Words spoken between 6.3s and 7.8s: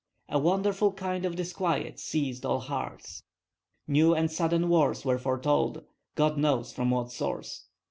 knows from what source.